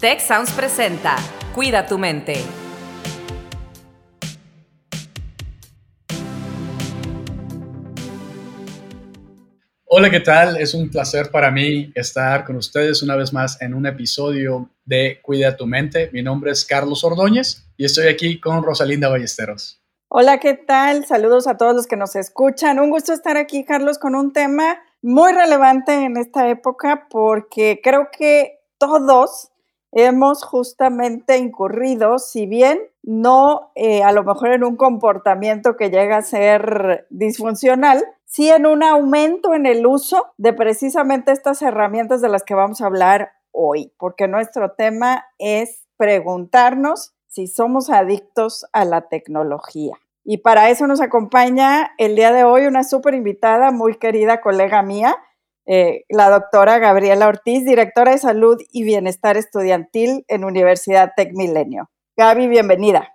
[0.00, 1.16] Tech Sounds presenta
[1.56, 2.34] Cuida tu mente.
[9.86, 10.56] Hola, ¿qué tal?
[10.56, 15.18] Es un placer para mí estar con ustedes una vez más en un episodio de
[15.20, 16.10] Cuida tu mente.
[16.12, 19.82] Mi nombre es Carlos Ordóñez y estoy aquí con Rosalinda Ballesteros.
[20.06, 21.06] Hola, ¿qué tal?
[21.06, 22.78] Saludos a todos los que nos escuchan.
[22.78, 28.10] Un gusto estar aquí, Carlos, con un tema muy relevante en esta época porque creo
[28.16, 29.50] que todos
[29.92, 36.18] hemos justamente incurrido, si bien no eh, a lo mejor en un comportamiento que llega
[36.18, 42.28] a ser disfuncional, sí en un aumento en el uso de precisamente estas herramientas de
[42.28, 48.84] las que vamos a hablar hoy, porque nuestro tema es preguntarnos si somos adictos a
[48.84, 49.96] la tecnología.
[50.24, 54.82] Y para eso nos acompaña el día de hoy una súper invitada, muy querida colega
[54.82, 55.16] mía,
[55.70, 61.90] eh, la doctora Gabriela Ortiz, directora de Salud y Bienestar Estudiantil en Universidad Tec Milenio.
[62.16, 63.12] Gaby, bienvenida.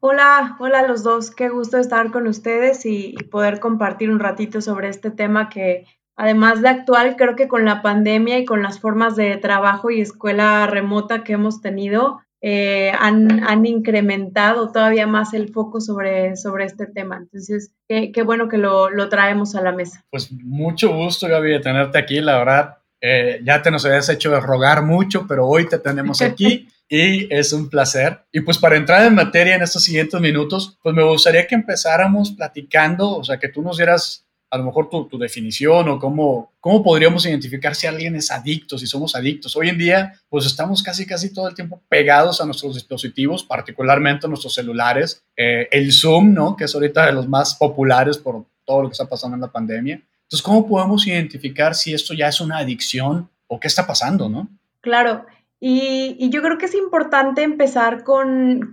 [0.00, 1.30] Hola, hola los dos.
[1.30, 6.60] Qué gusto estar con ustedes y poder compartir un ratito sobre este tema que, además
[6.60, 10.66] de actual, creo que con la pandemia y con las formas de trabajo y escuela
[10.66, 17.16] remota que hemos tenido, eh, han, incrementado todavía más el foco sobre, sobre este tema.
[17.16, 20.04] Entonces, qué, bueno que lo, traemos a la mesa.
[20.10, 22.20] Pues mucho gusto, Gaby, de tenerte aquí.
[22.20, 26.22] La verdad, eh, ya te nos habías hecho de rogar mucho, pero hoy te tenemos
[26.22, 26.68] aquí.
[26.88, 28.20] y es un placer.
[28.32, 32.32] Y pues para entrar en materia en estos siguientes minutos, pues me gustaría que empezáramos
[32.32, 34.25] platicando, o sea, que tú nos dieras
[34.56, 38.86] a lo mejor tu, definición o cómo, cómo podríamos identificar si alguien es adicto, si
[38.86, 39.54] somos adictos.
[39.56, 44.26] Hoy en día, pues estamos casi, casi todo el tiempo pegados a nuestros dispositivos, particularmente
[44.26, 45.22] a nuestros celulares.
[45.36, 46.56] Eh, el Zoom, ¿no?
[46.56, 49.52] Que es ahorita de los más populares por todo lo que está pasando en la
[49.52, 50.02] pandemia.
[50.22, 54.48] Entonces, ¿cómo podemos identificar si esto ya es una adicción o qué está pasando, no?
[54.80, 55.26] Claro,
[55.58, 58.70] y, yo creo que es importante empezar con,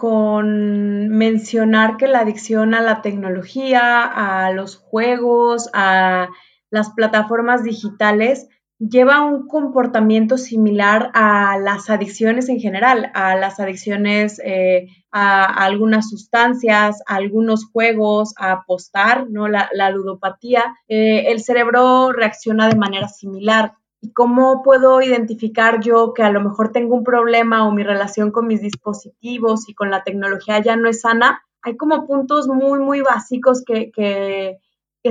[1.09, 6.29] mencionar que la adicción a la tecnología, a los juegos, a
[6.69, 8.47] las plataformas digitales,
[8.79, 16.09] lleva un comportamiento similar a las adicciones en general, a las adicciones eh, a, algunas
[16.09, 19.47] sustancias, a algunos juegos, a apostar, ¿no?
[19.47, 20.75] La, ludopatía.
[20.89, 26.41] Eh, el cerebro reacciona de manera similar y cómo puedo identificar yo que a lo
[26.41, 30.75] mejor tengo un problema o mi relación con mis dispositivos y con la tecnología ya
[30.75, 34.59] no es sana, hay como puntos muy, muy básicos que, que,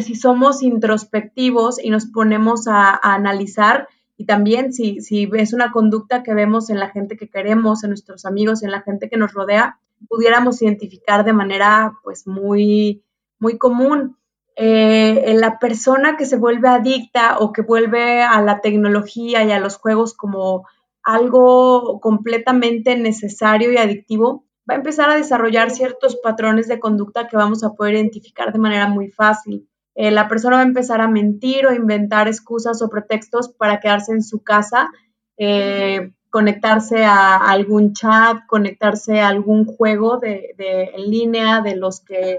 [0.02, 3.88] si somos introspectivos y nos ponemos a, analizar,
[4.18, 7.90] y también si, si es una conducta que vemos en la gente que queremos, en
[7.90, 13.02] nuestros amigos, en la gente que nos rodea, pudiéramos identificar de manera pues muy,
[13.38, 14.18] muy común
[14.56, 19.60] eh, la persona que se vuelve adicta o que vuelve a la tecnología y a
[19.60, 20.66] los juegos como
[21.02, 27.36] algo completamente necesario y adictivo, va a empezar a desarrollar ciertos patrones de conducta que
[27.36, 29.68] vamos a poder identificar de manera muy fácil.
[29.94, 34.12] Eh, la persona va a empezar a mentir o inventar excusas o pretextos para quedarse
[34.12, 34.90] en su casa,
[35.36, 42.38] eh, conectarse a algún chat, conectarse a algún juego de, en línea de los que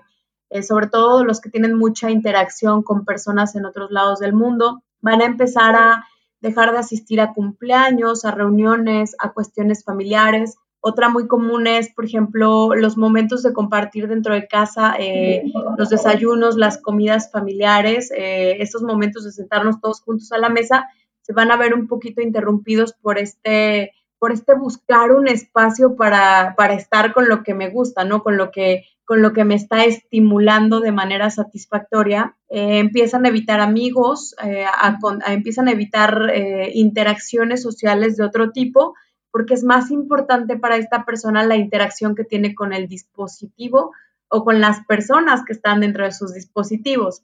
[0.53, 4.84] eh, sobre todo los que tienen mucha interacción con personas en otros lados del mundo,
[5.02, 6.06] van a empezar a
[6.41, 10.56] dejar de asistir a cumpleaños, a reuniones, a cuestiones familiares.
[10.80, 15.44] Otra muy común es, por ejemplo, los momentos de compartir dentro de casa, eh,
[15.75, 20.86] los desayunos, las comidas familiares, eh, estos momentos de sentarnos todos juntos a la mesa,
[21.22, 26.56] se van a ver un poquito interrumpidos por este, por este buscar un espacio para,
[26.56, 28.23] para estar con lo que me gusta, ¿no?
[28.23, 33.28] Con lo que con lo que me está estimulando de manera satisfactoria, eh, empiezan a
[33.28, 34.63] evitar amigos, eh,
[35.28, 38.95] empiezan a evitar eh, interacciones sociales de otro tipo,
[39.29, 43.91] porque es más importante para esta persona la interacción que tiene con el dispositivo
[44.35, 47.21] o con las personas que están dentro de sus dispositivos.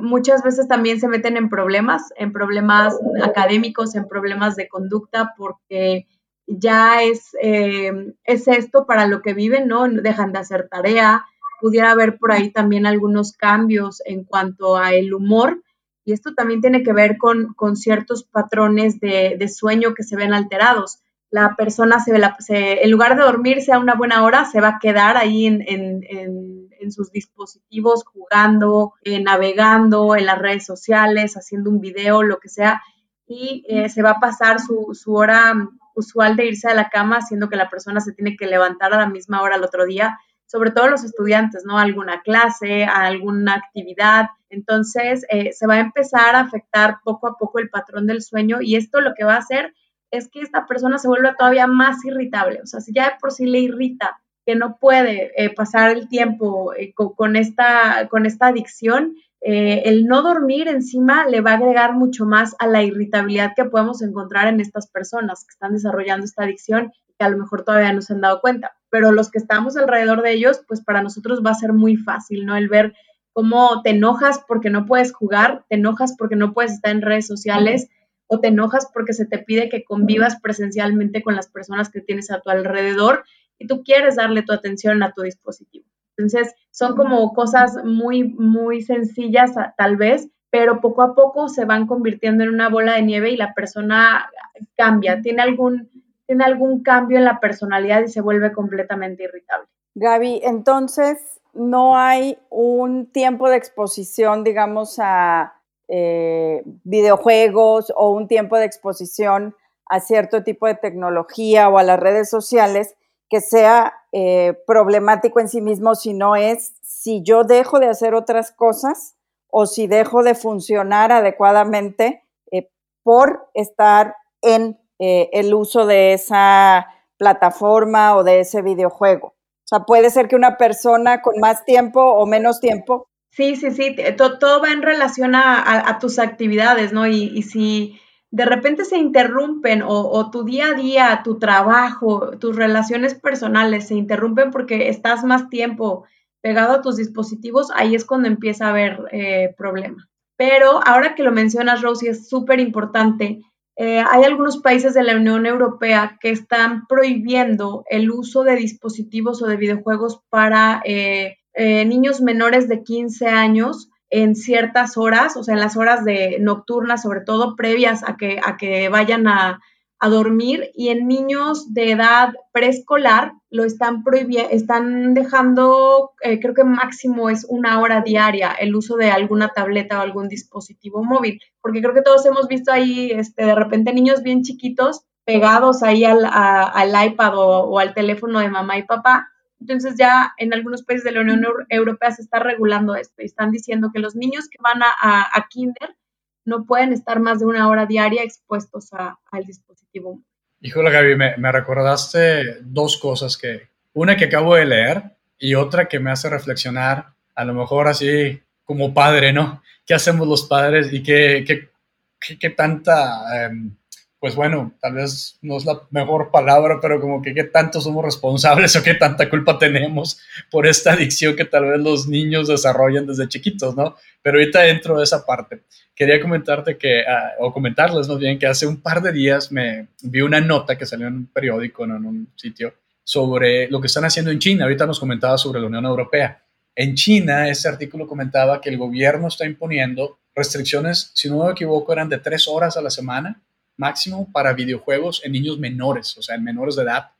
[0.00, 6.06] muchas veces también se meten en problemas, en problemas académicos, en problemas de conducta, porque
[6.46, 9.88] ya es, eh, es esto para lo que viven, ¿no?
[9.88, 11.26] Dejan de hacer tarea,
[11.60, 15.64] pudiera haber por ahí también algunos cambios en cuanto a el humor,
[16.04, 21.00] y esto también tiene que ver con, ciertos patrones de, sueño que se ven alterados.
[21.30, 24.78] La persona, se, se, en lugar de dormirse a una buena hora, se va a
[24.80, 32.22] quedar ahí en, sus dispositivos jugando, eh, navegando en las redes sociales, haciendo un video,
[32.22, 32.80] lo que sea,
[33.26, 37.18] y eh, se va a pasar su, su hora usual de irse a la cama,
[37.18, 40.18] haciendo que la persona se tiene que levantar a la misma hora al otro día,
[40.46, 41.78] sobre todo los estudiantes, ¿no?
[41.78, 44.28] Alguna clase, alguna actividad.
[44.48, 48.58] Entonces, eh, se va a empezar a afectar poco a poco el patrón del sueño
[48.62, 49.74] y esto lo que va a hacer
[50.10, 52.60] es que esta persona se vuelve todavía más irritable.
[52.62, 56.08] O sea, si ya de por sí le irrita que no puede eh, pasar el
[56.08, 61.56] tiempo eh, con, esta, con esta adicción, eh, el no dormir encima le va a
[61.56, 66.24] agregar mucho más a la irritabilidad que podemos encontrar en estas personas que están desarrollando
[66.24, 68.72] esta adicción y que a lo mejor todavía no se han dado cuenta.
[68.90, 72.46] Pero los que estamos alrededor de ellos, pues para nosotros va a ser muy fácil,
[72.46, 72.56] ¿no?
[72.56, 72.94] El ver
[73.32, 77.26] cómo te enojas porque no puedes jugar, te enojas porque no puedes estar en redes
[77.26, 77.88] sociales
[78.28, 82.30] o te enojas porque se te pide que convivas presencialmente con las personas que tienes
[82.30, 83.24] a tu alrededor
[83.58, 85.86] y tú quieres darle tu atención a tu dispositivo.
[86.16, 91.86] Entonces, son como cosas muy, muy sencillas tal vez, pero poco a poco se van
[91.86, 94.30] convirtiendo en una bola de nieve y la persona
[94.76, 95.88] cambia, tiene algún,
[96.26, 99.66] tiene algún cambio en la personalidad y se vuelve completamente irritable.
[99.94, 105.57] Gaby, entonces no hay un tiempo de exposición, digamos, a
[105.88, 109.56] eh, videojuegos o un tiempo de exposición
[109.86, 112.94] a cierto tipo de tecnología o a las redes sociales
[113.30, 118.52] que sea eh, problemático en sí mismo, sino es si yo dejo de hacer otras
[118.52, 119.16] cosas
[119.50, 122.70] o si dejo de funcionar adecuadamente eh,
[123.02, 126.88] por estar en el uso de esa
[127.18, 129.28] plataforma o de ese videojuego.
[129.28, 133.07] O sea, puede ser que una persona con más tiempo o menos tiempo.
[133.30, 137.06] Sí, sí, sí, todo, va en relación a, tus actividades, ¿no?
[137.06, 142.56] Y, y si de repente se interrumpen o, tu día a día, tu trabajo, tus
[142.56, 146.04] relaciones personales se interrumpen porque estás más tiempo
[146.42, 150.08] pegado a tus dispositivos, ahí es cuando empieza a haber eh, problema.
[150.36, 153.40] Pero ahora que lo mencionas, Rosie, es súper importante.
[153.76, 159.42] Eh, hay algunos países de la Unión Europea que están prohibiendo el uso de dispositivos
[159.42, 165.54] o de videojuegos para eh, niños menores de 15 años en ciertas horas, o sea,
[165.54, 169.60] en las horas de nocturnas, sobre todo previas a que, a que vayan a,
[170.00, 176.62] dormir, y en niños de edad preescolar lo están prohibiendo, están dejando, eh, creo que
[176.62, 181.82] máximo es una hora diaria el uso de alguna tableta o algún dispositivo móvil, porque
[181.82, 186.24] creo que todos hemos visto ahí, este, de repente niños bien chiquitos pegados ahí al,
[186.24, 191.12] al iPad o al teléfono de mamá y papá, entonces ya en algunos países de
[191.12, 194.80] la Unión Europea se está regulando esto y están diciendo que los niños que van
[194.82, 195.96] a, kinder
[196.44, 200.20] no pueden estar más de una hora diaria expuestos al dispositivo.
[200.60, 205.02] Híjole, Gaby, me, me recordaste dos cosas que, una que acabo de leer
[205.38, 209.62] y otra que me hace reflexionar, a lo mejor así como padre, ¿no?
[209.86, 213.74] ¿Qué hacemos los padres y qué, qué, qué, tanta em,
[214.20, 218.04] pues bueno, tal vez no es la mejor palabra, pero como que qué tanto somos
[218.04, 220.20] responsables o qué tanta culpa tenemos
[220.50, 223.94] por esta adicción que tal vez los niños desarrollan desde chiquitos, ¿no?
[224.20, 225.62] Pero ahorita dentro de esa parte,
[225.94, 229.88] quería comentarte que, ah, o comentarles más bien, que hace un par de días me
[230.02, 232.74] vi una nota que salió en un periódico, en un sitio,
[233.04, 234.64] sobre lo que están haciendo en China.
[234.64, 236.42] Ahorita nos comentaba sobre la Unión Europea.
[236.74, 241.92] En China, ese artículo comentaba que el gobierno está imponiendo restricciones, si no me equivoco,
[241.92, 243.40] eran de tres horas a la semana
[243.78, 247.12] máximo para videojuegos en niños menores, o sea, en menores de edad.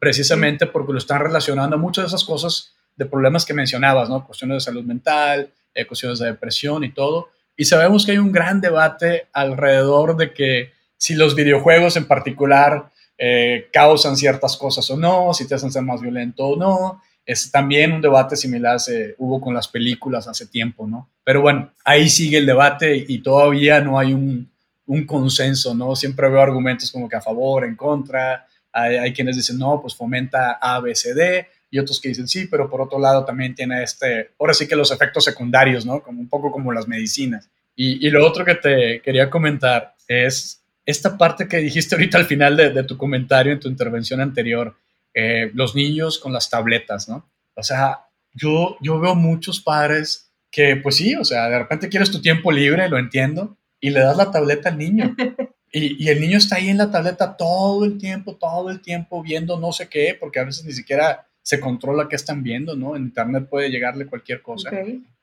[0.00, 4.26] Precisamente porque lo están relacionando a muchas de esas cosas de problemas que mencionabas, ¿no?
[4.26, 7.28] Cuestiones de salud mental, eh, cuestiones de depresión y todo.
[7.56, 12.90] Y sabemos que hay un gran debate alrededor de que si los videojuegos en particular
[13.18, 17.02] eh, causan ciertas cosas o no, si te hacen ser más violento o no.
[17.26, 21.10] Es también un debate similar se hubo con las películas hace tiempo, ¿no?
[21.22, 24.50] Pero bueno, ahí sigue el debate y todavía no hay un,
[24.88, 25.94] un consenso, ¿no?
[25.94, 30.52] Siempre veo argumentos como que a favor, en contra, hay, quienes dicen, no, pues fomenta
[30.52, 33.82] A, B, C, D, y otros que dicen sí, pero por otro lado también tiene
[33.82, 36.02] este, ahora sí que los efectos secundarios, ¿no?
[36.02, 37.50] Como un poco como las medicinas.
[37.76, 42.56] Y, lo otro que te quería comentar es esta parte que dijiste ahorita al final
[42.56, 44.74] de, tu comentario, en tu intervención anterior,
[45.14, 47.30] eh, los niños con las tabletas, ¿no?
[47.54, 52.10] O sea, yo, yo veo muchos padres que, pues sí, o sea, de repente quieres
[52.10, 55.14] tu tiempo libre, lo entiendo, y le das la tableta al niño.
[55.70, 59.60] Y, el niño está ahí en la tableta todo el tiempo, todo el tiempo viendo
[59.60, 62.96] no sé qué, porque a veces ni siquiera se controla qué están viendo, ¿no?
[62.96, 64.70] En internet puede llegarle cualquier cosa.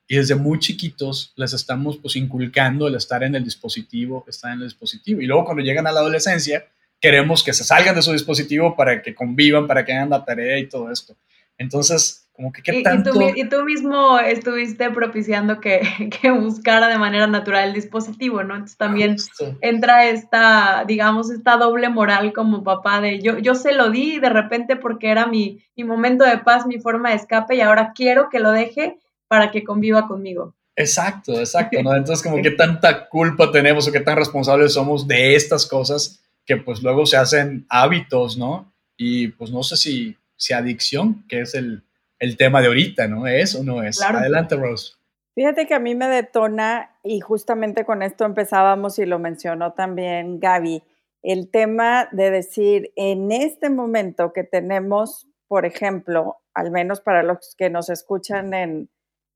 [0.08, 4.60] Y desde muy chiquitos les estamos pues inculcando el estar en el dispositivo, estar en
[4.60, 5.20] el dispositivo.
[5.20, 6.66] Y luego cuando llegan a la adolescencia,
[7.02, 10.60] queremos que se salgan de su dispositivo para que convivan, para que hagan la tarea
[10.60, 11.16] y todo esto.
[11.58, 13.12] Entonces, como que qué tanto...
[13.36, 15.82] Y, tú, mismo estuviste propiciando que,
[16.22, 18.56] que, buscara de manera natural el dispositivo, ¿no?
[18.56, 19.16] Entonces también
[19.62, 24.30] entra esta, digamos, esta doble moral como papá de yo, yo se lo di de
[24.30, 28.30] repente porque era mi, mi momento de paz, mi forma de escape y ahora quiero
[28.30, 30.54] que lo deje para que conviva conmigo.
[30.76, 31.96] Exacto, exacto, ¿no?
[31.96, 36.58] Entonces como qué tanta culpa tenemos o qué tan responsables somos de estas cosas que
[36.58, 38.72] pues luego se hacen hábitos, ¿no?
[38.98, 41.85] Y pues no sé si, si adicción, que es el,
[42.20, 43.28] el tema de ahorita, ¿no?
[43.28, 44.02] ¿Es o no es?
[44.02, 44.94] Adelante, Rose.
[45.36, 50.40] Fíjate que a mí me detona, y justamente con esto empezábamos y lo mencionó también
[50.40, 50.82] Gaby,
[51.24, 57.56] el tema de decir, en este momento que tenemos, por ejemplo, al menos para los
[57.58, 58.90] que nos escuchan en,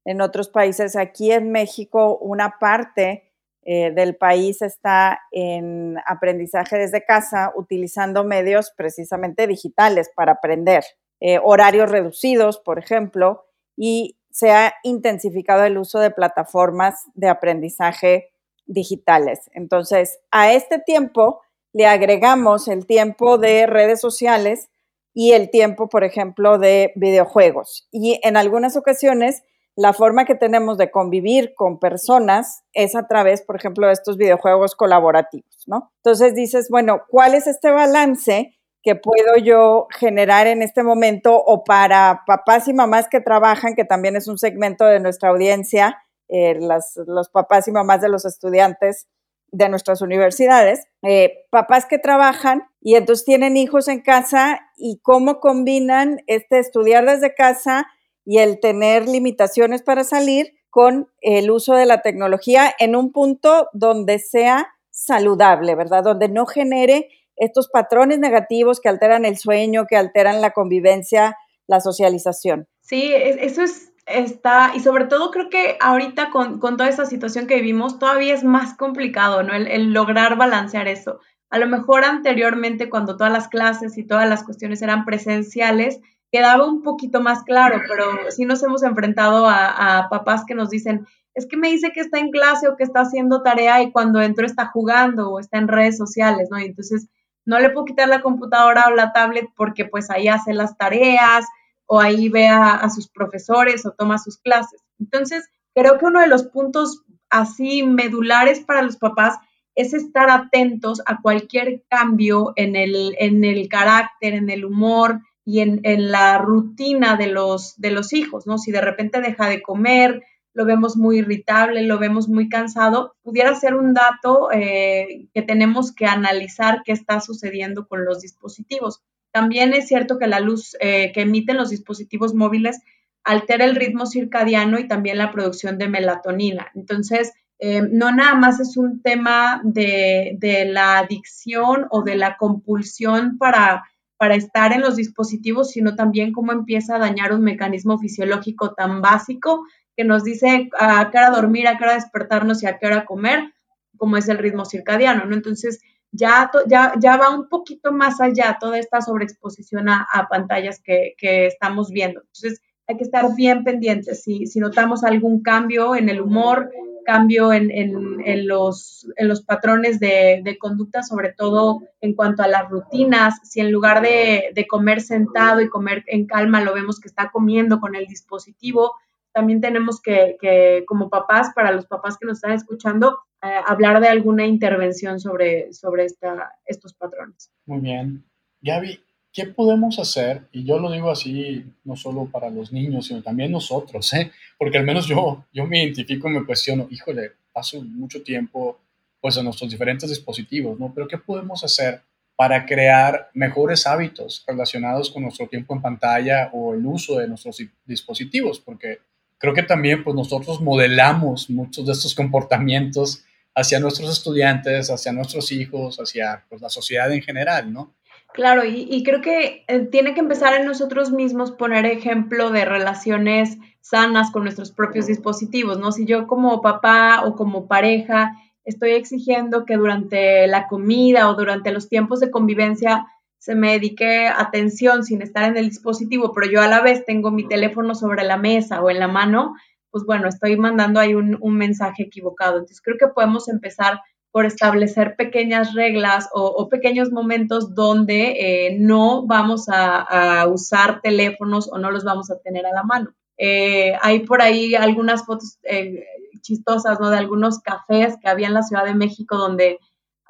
[0.06, 3.34] en otros países, aquí en México, una parte
[3.64, 10.84] eh, del país está en aprendizaje desde casa, utilizando medios precisamente digitales para aprender,
[11.20, 13.46] eh, horarios reducidos, por ejemplo,
[13.76, 18.32] y se ha intensificado el uso de plataformas de aprendizaje
[18.66, 19.50] digitales.
[19.54, 21.42] Entonces, a este tiempo
[21.74, 24.70] le agregamos el tiempo de redes sociales
[25.14, 27.88] y el tiempo, por ejemplo, de videojuegos.
[27.92, 29.44] Y en algunas ocasiones,
[29.76, 34.18] la forma que tenemos de convivir con personas es a través, por ejemplo, de estos
[34.18, 35.92] videojuegos colaborativos, ¿no?
[35.98, 41.64] Entonces dices, bueno, ¿cuál es este balance que puedo yo generar en este momento o
[41.64, 46.60] para papás y mamás que trabajan, que también es un segmento de nuestra audiencia, eh,
[47.08, 49.08] los papás y mamás de los estudiantes
[49.52, 55.40] de nuestras universidades, eh, papás que trabajan y entonces tienen hijos en casa y cómo
[55.40, 57.88] combinan este estudiar desde casa
[58.26, 63.70] y el tener limitaciones para salir con el uso de la tecnología en un punto
[63.74, 66.04] donde sea saludable, ¿verdad?
[66.04, 67.10] Donde no genere
[67.40, 72.68] estos patrones negativos que alteran el sueño, que alteran la convivencia, la socialización.
[72.82, 77.56] Sí, eso es, está, y sobre todo creo que ahorita con, toda esta situación que
[77.56, 79.54] vivimos, todavía es más complicado, ¿no?
[79.54, 81.20] El, lograr balancear eso.
[81.50, 86.00] A lo mejor anteriormente, cuando todas las clases y todas las cuestiones eran presenciales,
[86.32, 90.70] quedaba un poquito más claro, pero sí nos hemos enfrentado a, a papás que nos
[90.70, 93.92] dicen, es que me dice que está en clase o que está haciendo tarea y
[93.92, 96.60] cuando entro está jugando o está en redes sociales, ¿no?
[96.60, 97.08] Y entonces
[97.50, 101.48] no le puedo quitar la computadora o la tablet porque pues ahí hace las tareas
[101.88, 104.84] o ahí ve a, sus profesores o toma sus clases.
[105.00, 107.02] Entonces, creo que uno de los puntos
[107.32, 109.40] así medulares para los papás
[109.74, 115.62] es estar atentos a cualquier cambio en el, en el carácter, en el humor y
[115.62, 118.60] en, en, la rutina de los, de los hijos, ¿no?
[118.60, 120.22] Si de repente deja de comer,
[120.60, 125.94] lo vemos muy irritable, lo vemos muy cansado, pudiera ser un dato eh, que tenemos
[125.96, 129.02] que analizar qué está sucediendo con los dispositivos.
[129.32, 132.82] También es cierto que la luz eh, que emiten los dispositivos móviles
[133.24, 136.68] altera el ritmo circadiano y también la producción de melatonina.
[136.76, 142.36] Entonces, eh, no nada más es un tema de, de, la adicción o de la
[142.36, 143.86] compulsión para,
[144.20, 149.02] para estar en los dispositivos, sino también cómo empieza a dañar un mecanismo fisiológico tan
[149.02, 152.88] básico que nos dice a qué hora dormir, a qué hora despertarnos y a qué
[152.88, 153.54] hora comer,
[153.98, 155.34] como es el ritmo circadiano, ¿no?
[155.34, 155.80] Entonces,
[156.12, 161.16] ya, ya, ya va un poquito más allá toda esta sobreexposición a, pantallas que,
[161.48, 162.20] estamos viendo.
[162.20, 164.24] Entonces, hay que estar bien pendientes.
[164.24, 166.70] Si, si notamos algún cambio en el humor,
[167.10, 172.48] cambio en, en, los, en los, patrones de, de, conducta, sobre todo en cuanto a
[172.48, 177.00] las rutinas, si en lugar de, de comer sentado y comer en calma, lo vemos
[177.00, 178.92] que está comiendo con el dispositivo,
[179.32, 184.10] también tenemos que, como papás, para los papás que nos están escuchando, eh, hablar de
[184.10, 187.52] alguna intervención sobre, sobre esta, estos patrones.
[187.66, 188.24] Muy bien.
[188.62, 189.00] Gaby,
[189.34, 190.48] ¿qué podemos hacer?
[190.52, 194.32] Y yo lo digo así, no solo para los niños, sino también nosotros, ¿eh?
[194.58, 198.80] porque al menos yo, yo me identifico y me cuestiono, híjole, paso mucho tiempo
[199.22, 200.94] pues en nuestros diferentes dispositivos, ¿no?
[200.94, 202.02] Pero ¿qué podemos hacer
[202.36, 207.62] para crear mejores hábitos relacionados con nuestro tiempo en pantalla o el uso de nuestros
[207.86, 208.62] dispositivos?
[208.62, 209.00] Porque
[209.38, 215.52] creo que también pues nosotros modelamos muchos de estos comportamientos hacia nuestros estudiantes, hacia nuestros
[215.52, 217.94] hijos, hacia pues, la sociedad en general, ¿no?
[218.34, 223.58] Claro, y, creo que eh, tiene que empezar en nosotros mismos poner ejemplo de relaciones
[223.82, 225.92] sanas con nuestros propios dispositivos, ¿no?
[225.92, 228.34] Si yo como papá o como pareja
[228.64, 233.08] estoy exigiendo que durante la comida o durante los tiempos de convivencia
[233.40, 237.32] se me dedique atención sin estar en el dispositivo, pero yo a la vez tengo
[237.32, 239.56] mi teléfono sobre la mesa o en la mano,
[239.92, 242.58] pues bueno, estoy mandando ahí un, mensaje equivocado.
[242.58, 249.26] Entonces creo que podemos empezar por establecer pequeñas reglas o, pequeños momentos donde eh, no
[249.26, 253.12] vamos a, usar teléfonos o no los vamos a tener a la mano.
[253.38, 256.06] Eh, hay por ahí algunas fotos eh,
[256.42, 257.10] chistosas, ¿no?
[257.10, 259.80] De algunos cafés que había en la Ciudad de México donde,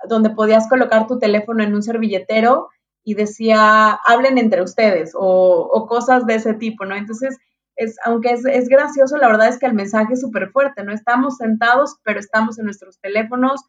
[0.07, 2.69] donde podías colocar tu teléfono en un servilletero
[3.03, 6.95] y decía, hablen entre ustedes o, cosas de ese tipo, ¿no?
[6.95, 7.37] Entonces,
[7.75, 10.93] es, aunque es, gracioso, la verdad es que el mensaje es súper fuerte, ¿no?
[10.93, 13.61] Estamos sentados, pero estamos en nuestros teléfonos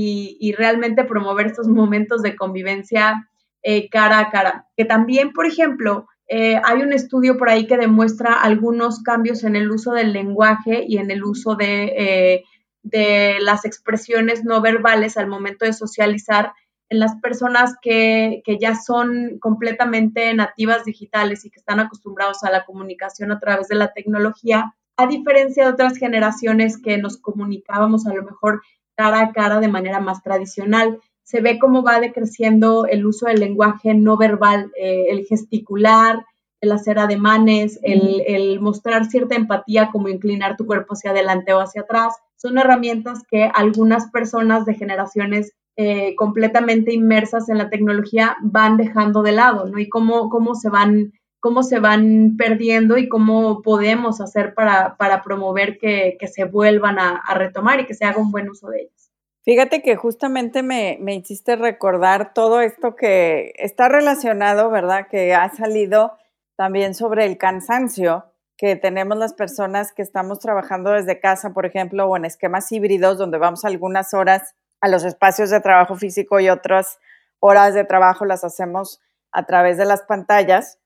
[0.00, 3.28] y, realmente promover estos momentos de convivencia
[3.62, 4.66] eh, cara a cara.
[4.76, 9.56] Que también, por ejemplo, eh, hay un estudio por ahí que demuestra algunos cambios en
[9.56, 12.44] el uso del lenguaje y en el uso de, eh,
[12.82, 16.52] de las expresiones no verbales al momento de socializar
[16.90, 22.50] en las personas que, que, ya son completamente nativas digitales y que están acostumbrados a
[22.50, 28.06] la comunicación a través de la tecnología, a diferencia de otras generaciones que nos comunicábamos
[28.06, 28.62] a lo mejor
[28.98, 30.98] cara a cara de manera más tradicional.
[31.22, 36.24] Se ve cómo va decreciendo el uso del lenguaje no verbal, eh, el gesticular,
[36.60, 41.60] el hacer ademanes, el, el, mostrar cierta empatía, como inclinar tu cuerpo hacia adelante o
[41.60, 42.16] hacia atrás.
[42.34, 49.22] Son herramientas que algunas personas de generaciones eh, completamente inmersas en la tecnología van dejando
[49.22, 49.78] de lado, ¿no?
[49.78, 55.22] Y cómo, cómo se van cómo se van perdiendo y cómo podemos hacer para, para
[55.22, 58.68] promover que, que, se vuelvan a, a, retomar y que se haga un buen uso
[58.68, 59.12] de ellas.
[59.44, 65.06] Fíjate que justamente me, me hiciste recordar todo esto que está relacionado, ¿verdad?
[65.08, 66.12] Que ha salido
[66.56, 68.24] también sobre el cansancio
[68.56, 73.16] que tenemos las personas que estamos trabajando desde casa, por ejemplo, o en esquemas híbridos,
[73.16, 76.98] donde vamos algunas horas a los espacios de trabajo físico y otras
[77.38, 80.78] horas de trabajo las hacemos a través de las pantallas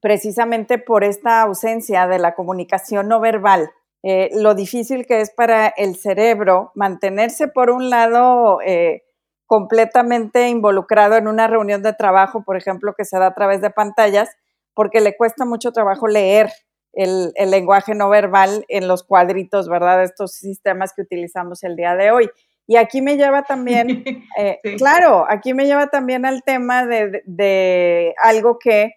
[0.00, 3.70] precisamente por esta ausencia de la comunicación no verbal,
[4.02, 9.02] eh, lo difícil que es para el cerebro mantenerse, por un lado, eh,
[9.46, 13.70] completamente involucrado en una reunión de trabajo, por ejemplo, que se da a través de
[13.70, 14.30] pantallas,
[14.74, 16.50] porque le cuesta mucho trabajo leer
[16.94, 20.02] el, el lenguaje no verbal en los cuadritos, ¿verdad?
[20.02, 22.30] Estos sistemas que utilizamos el día de hoy.
[22.66, 24.04] Y aquí me lleva también,
[24.38, 28.92] eh, claro, aquí me lleva también al tema de, de algo que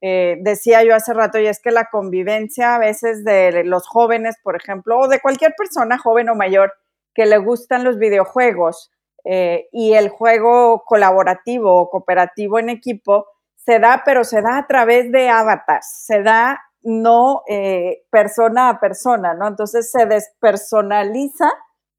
[0.00, 4.36] eh, decía yo hace rato, y es que la convivencia a veces de los jóvenes,
[4.42, 6.72] por ejemplo, o de cualquier persona, joven o mayor,
[7.14, 8.90] que le gustan los videojuegos
[9.24, 13.26] eh, y el juego colaborativo o cooperativo en equipo,
[13.56, 18.80] se da, pero se da a través de avatars, se da no eh, persona a
[18.80, 19.46] persona, ¿no?
[19.46, 21.52] Entonces se despersonaliza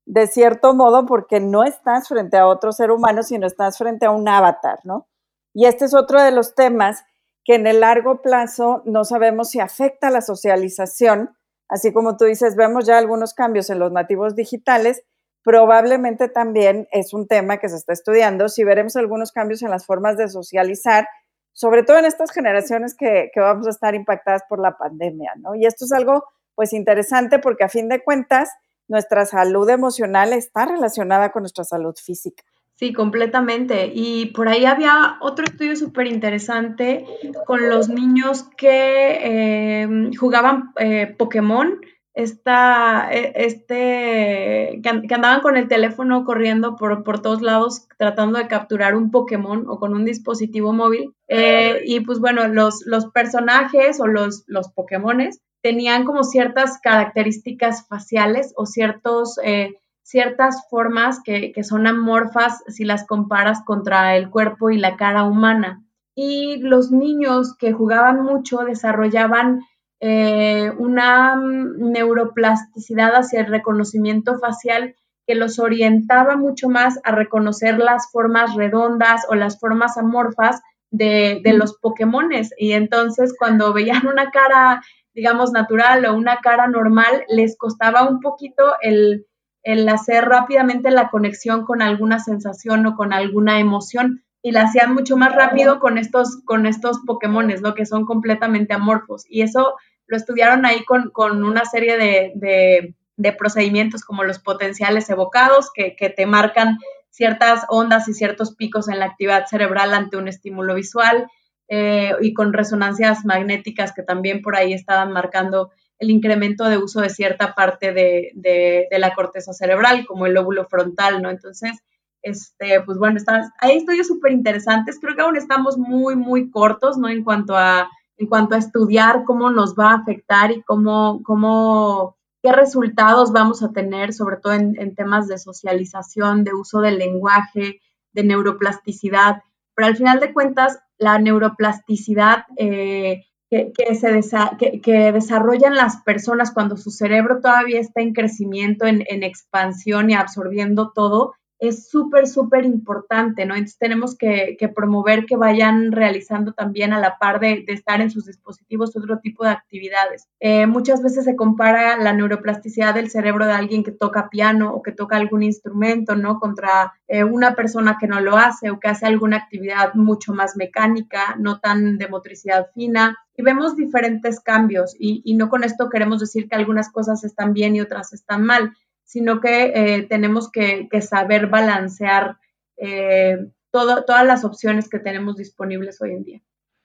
[0.06, 4.12] de cierto modo porque no estás frente a otro ser humano, sino estás frente a
[4.12, 5.08] un avatar, ¿no?
[5.54, 7.04] Y este es otro de los temas
[7.44, 11.36] que en el largo plazo no sabemos si afecta la socialización,
[11.68, 15.04] así como tú dices, vemos ya algunos cambios en los nativos digitales,
[15.44, 19.86] probablemente también es un tema que se está estudiando, si veremos algunos cambios en las
[19.86, 21.08] formas de socializar,
[21.54, 25.56] sobre todo en estas generaciones que, que vamos a estar impactadas por la pandemia, ¿no?
[25.56, 26.24] Y esto es algo,
[26.56, 28.50] pues, interesante porque a fin de cuentas,
[28.88, 32.44] nuestra salud emocional está relacionada con nuestra salud física.
[32.82, 33.92] Sí, completamente.
[33.94, 37.06] Y por ahí había otro estudio súper interesante
[37.46, 41.80] con los niños que em, jugaban eh, Pokémon,
[42.16, 48.48] esta, e, este, que, andaban con el teléfono corriendo por, por, todos lados tratando de
[48.48, 51.14] capturar un Pokémon o con un dispositivo móvil.
[51.28, 57.88] Eh, y pues bueno, los, los personajes o los, los Pokémones tenían como ciertas características
[57.88, 59.38] faciales o ciertos...
[59.44, 65.24] Eh, ciertas formas que, son amorfas si las comparas contra el cuerpo y la cara
[65.24, 65.84] humana.
[66.16, 69.62] Y los niños que jugaban mucho desarrollaban
[70.00, 74.96] eh, una neuroplasticidad hacia el reconocimiento facial
[75.28, 81.40] que los orientaba mucho más a reconocer las formas redondas o las formas amorfas de,
[81.44, 82.54] de los Pokémones.
[82.58, 84.82] Y entonces cuando veían una cara,
[85.14, 89.26] digamos, natural o una cara normal, les costaba un poquito el,
[89.64, 94.94] el hacer rápidamente la conexión con alguna sensación o con alguna emoción y la hacían
[94.94, 97.76] mucho más rápido con estos, con estos Pokémones, ¿no?
[97.76, 99.24] Que son completamente amorfos.
[99.30, 99.76] Y eso
[100.08, 102.96] lo estudiaron ahí con, una serie de,
[103.38, 106.80] procedimientos como los potenciales evocados, que, te marcan
[107.12, 111.28] ciertas ondas y ciertos picos en la actividad cerebral ante un estímulo visual,
[111.68, 115.72] eh, y con resonancias magnéticas que también por ahí estaban marcando
[116.02, 121.22] el incremento de uso de cierta parte de, la corteza cerebral, como el lóbulo frontal,
[121.22, 121.30] ¿no?
[121.30, 121.78] Entonces,
[122.24, 126.98] este, pues bueno, está, hay estudios súper interesantes, creo que aún estamos muy, muy cortos,
[126.98, 127.08] ¿no?
[127.08, 127.88] En cuanto a,
[128.18, 133.62] en cuanto a estudiar cómo nos va a afectar y cómo, cómo, qué resultados vamos
[133.62, 137.80] a tener, sobre todo en, temas de socialización, de uso del lenguaje,
[138.12, 139.44] de neuroplasticidad.
[139.76, 146.78] Pero al final de cuentas, la neuroplasticidad eh, que, se que, desarrollan las personas cuando
[146.78, 153.46] su cerebro todavía está en crecimiento, en, expansión y absorbiendo todo, es súper, súper importante,
[153.46, 153.54] ¿no?
[153.54, 158.26] Entonces tenemos que, promover que vayan realizando también a la par de, estar en sus
[158.26, 160.28] dispositivos otro tipo de actividades.
[160.40, 164.82] Eh, muchas veces se compara la neuroplasticidad del cerebro de alguien que toca piano o
[164.82, 166.40] que toca algún instrumento, ¿no?
[166.40, 170.58] Contra eh, una persona que no lo hace o que hace alguna actividad mucho más
[170.58, 173.16] mecánica, no tan de motricidad fina.
[173.38, 177.54] Y vemos diferentes cambios y, y no con esto queremos decir que algunas cosas están
[177.54, 178.74] bien y otras están mal
[179.12, 182.38] sino que eh, tenemos que, saber balancear
[182.78, 186.42] eh, todas las opciones que tenemos disponibles hoy en día.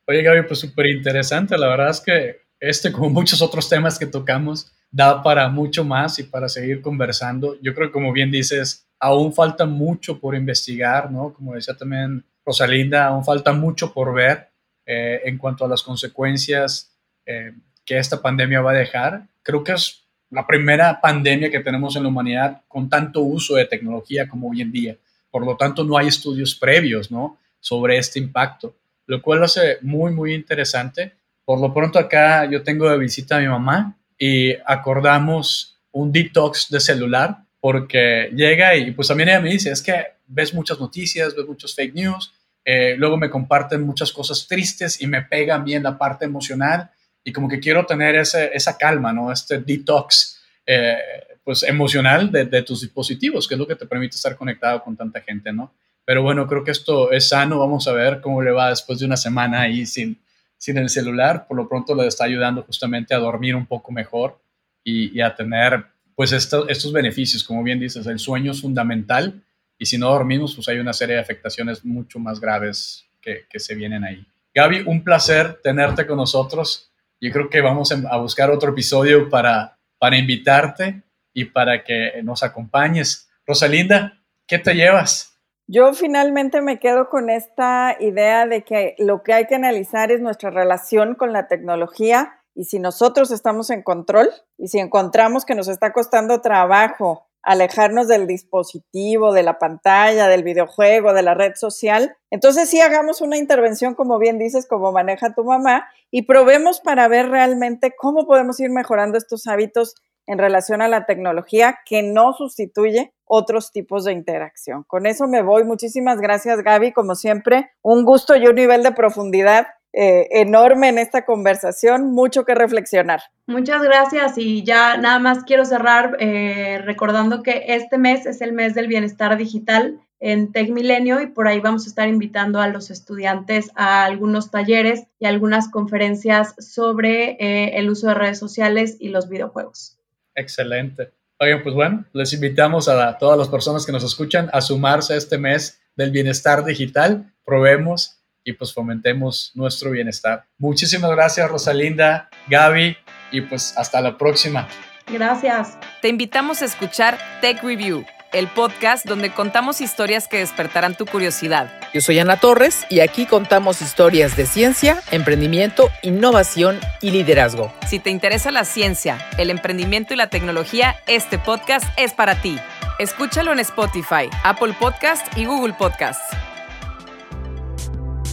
[0.08, 1.56] Oye, Gaby, pues súper interesante.
[1.56, 6.18] La verdad es que este, como muchos otros temas que tocamos, da para mucho más
[6.18, 7.60] y para seguir conversando.
[7.62, 11.32] Yo creo que, como bien dices, aún falta mucho por investigar, ¿no?
[11.32, 14.48] Como decía también Rosalinda, aún falta mucho por ver
[14.84, 16.92] eh, en cuanto a las consecuencias
[17.24, 19.28] que esta pandemia va a dejar.
[19.42, 20.05] Creo que es
[20.37, 24.61] la primera pandemia que tenemos en la humanidad con tanto uso de tecnología como hoy
[24.61, 24.94] en día.
[25.31, 27.38] Por lo tanto, no hay estudios previos ¿no?
[27.59, 31.14] sobre este impacto, lo cual hace muy, muy interesante.
[31.42, 36.68] Por lo pronto acá yo tengo de visita a mi mamá y acordamos un detox
[36.68, 41.35] de celular porque llega y pues también ella me dice, es que ves muchas noticias,
[41.35, 45.61] ves muchos fake news, eh, luego me comparten muchas cosas tristes y me pega a
[45.61, 46.90] mí en la parte emocional
[47.26, 49.32] y como que quiero tener ese, esa calma, ¿no?
[49.32, 50.96] Este detox eh,
[51.42, 54.96] pues emocional de, de, tus dispositivos, que es lo que te permite estar conectado con
[54.96, 55.74] tanta gente, ¿no?
[56.04, 59.06] Pero bueno, creo que esto es sano, vamos a ver cómo le va después de
[59.06, 60.20] una semana ahí sin,
[60.56, 64.40] sin el celular, por lo pronto le está ayudando justamente a dormir un poco mejor
[64.84, 65.84] y, a tener
[66.14, 69.42] pues estos beneficios, como bien dices, el sueño es fundamental
[69.76, 73.58] y si no dormimos, pues hay una serie de afectaciones mucho más graves que, que
[73.58, 74.24] se vienen ahí.
[74.54, 79.79] Gaby, un placer tenerte con nosotros yo creo que vamos a buscar otro episodio para,
[79.98, 81.02] para invitarte
[81.33, 83.29] y para que nos acompañes.
[83.46, 85.38] Rosalinda, ¿qué te llevas?
[85.68, 90.20] Yo finalmente me quedo con esta idea de que lo que hay que analizar es
[90.20, 95.55] nuestra relación con la tecnología y si nosotros estamos en control y si encontramos que
[95.55, 101.52] nos está costando trabajo alejarnos del dispositivo, de la pantalla, del videojuego, de la red
[101.54, 102.16] social.
[102.30, 107.06] Entonces sí hagamos una intervención, como bien dices, como maneja tu mamá, y probemos para
[107.06, 109.94] ver realmente cómo podemos ir mejorando estos hábitos
[110.26, 114.82] en relación a la tecnología que no sustituye otros tipos de interacción.
[114.88, 115.62] Con eso me voy.
[115.62, 116.92] Muchísimas gracias, Gaby.
[116.92, 122.44] Como siempre, un gusto y un nivel de profundidad eh, enorme en esta conversación, mucho
[122.44, 123.22] que reflexionar.
[123.46, 128.52] Muchas gracias y ya nada más quiero cerrar eh, recordando que este mes es el
[128.52, 132.68] mes del bienestar digital en Tech Milenio y por ahí vamos a estar invitando a
[132.68, 138.98] los estudiantes a algunos talleres y algunas conferencias sobre eh, el uso de redes sociales
[139.00, 139.98] y los videojuegos.
[140.35, 141.14] Excelente.
[141.40, 145.16] Oigan, pues bueno, les invitamos a todas las personas que nos escuchan a sumarse a
[145.16, 147.32] este mes del bienestar digital.
[147.46, 150.46] Probemos y pues fomentemos nuestro bienestar.
[150.56, 152.96] Muchísimas gracias Rosalinda, Gaby
[153.32, 154.68] y pues hasta la próxima.
[155.09, 155.76] Gracias.
[156.00, 161.72] Te invitamos a escuchar Tech Review, el podcast donde contamos historias que despertarán tu curiosidad.
[161.92, 167.72] Yo soy Ana Torres y aquí contamos historias de ciencia, emprendimiento, innovación y liderazgo.
[167.88, 172.59] Si te interesa la ciencia, el emprendimiento y la tecnología, este podcast es para ti.
[173.00, 176.20] Escúchalo en Spotify, Apple Podcast y Google Podcast.